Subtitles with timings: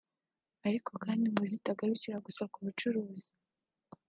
[0.67, 3.29] ariko kandi ngo zitagarukira gusa ku bucuruzi